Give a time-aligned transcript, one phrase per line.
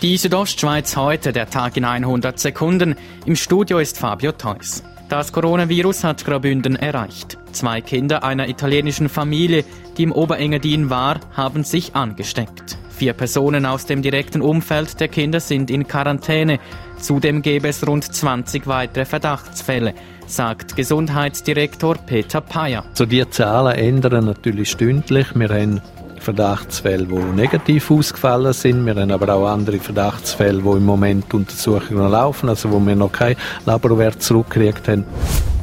[0.00, 2.94] Die Südostschweiz heute, der Tag in 100 Sekunden.
[3.26, 4.84] Im Studio ist Fabio Theus.
[5.08, 7.36] Das Coronavirus hat Graubünden erreicht.
[7.50, 9.64] Zwei Kinder einer italienischen Familie,
[9.96, 12.78] die im Oberengadin war, haben sich angesteckt.
[12.90, 16.60] Vier Personen aus dem direkten Umfeld der Kinder sind in Quarantäne.
[17.00, 19.94] Zudem gäbe es rund 20 weitere Verdachtsfälle,
[20.28, 22.84] sagt Gesundheitsdirektor Peter Payer.
[22.94, 25.34] So die Zahlen ändern natürlich stündlich.
[25.34, 25.80] Wir haben
[26.22, 28.84] Verdachtsfälle, die negativ ausgefallen sind.
[28.86, 33.12] Wir haben aber auch andere Verdachtsfälle, wo im Moment Untersuchungen laufen, also wo wir noch
[33.12, 33.36] kein
[33.66, 35.04] Laborwert zurückgekriegt haben.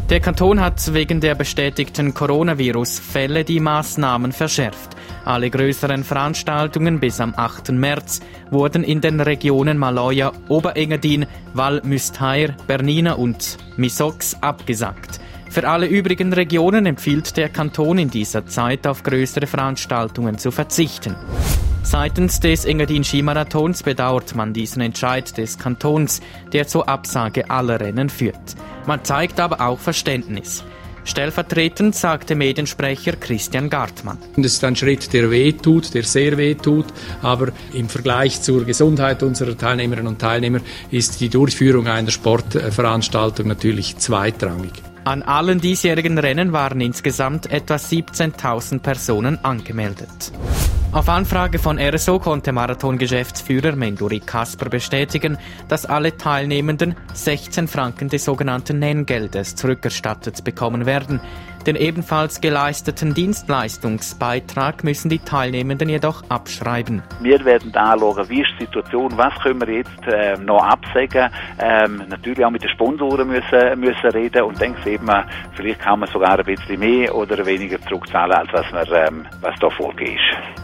[0.09, 4.95] Der Kanton hat wegen der bestätigten Coronavirus-Fälle die Maßnahmen verschärft.
[5.25, 7.71] Alle größeren Veranstaltungen bis am 8.
[7.71, 8.19] März
[8.51, 15.19] wurden in den Regionen Maloja, Oberengadin, Val Müstair, Bernina und Misox abgesagt.
[15.49, 21.15] Für alle übrigen Regionen empfiehlt der Kanton in dieser Zeit auf größere Veranstaltungen zu verzichten.
[21.83, 26.19] Seitens des Engadin Skimarathons bedauert man diesen Entscheid des Kantons,
[26.51, 28.55] der zur Absage aller Rennen führt.
[28.87, 30.63] Man zeigt aber auch Verständnis.
[31.05, 34.17] Stellvertretend sagte Mediensprecher Christian Gartmann.
[34.35, 36.87] Das ist ein Schritt, der weh tut, der sehr weh tut,
[37.21, 43.97] aber im Vergleich zur Gesundheit unserer Teilnehmerinnen und Teilnehmer ist die Durchführung einer Sportveranstaltung natürlich
[43.97, 44.73] zweitrangig.
[45.07, 50.31] An allen diesjährigen Rennen waren insgesamt etwa 17.000 Personen angemeldet.
[50.93, 58.25] Auf Anfrage von RSO konnte Marathon-Geschäftsführer Menduri Kasper bestätigen, dass alle Teilnehmenden 16 Franken des
[58.25, 61.21] sogenannten Nenngeldes zurückerstattet bekommen werden.
[61.65, 67.01] Den ebenfalls geleisteten Dienstleistungsbeitrag müssen die Teilnehmenden jedoch abschreiben.
[67.21, 71.31] Wir werden anschauen, wie ist die Situation, was können wir jetzt ähm, noch absagen.
[71.59, 76.01] Ähm, natürlich auch mit den Sponsoren müssen, müssen reden und dann sieht man, vielleicht kann
[76.01, 80.19] man sogar ein bisschen mehr oder weniger zurückzahlen, als was, man, ähm, was da vorgeht.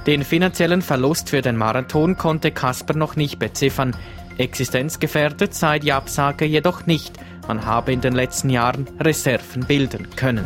[0.06, 3.96] Den finanziellen Verlust für den Marathon konnte Kasper noch nicht beziffern.
[4.38, 7.18] Existenzgefährdet sei die Absage jedoch nicht.
[7.48, 10.46] Man habe in den letzten Jahren Reserven bilden können.